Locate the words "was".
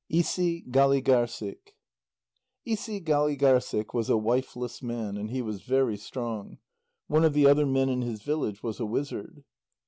3.93-4.09, 5.43-5.61, 8.63-8.79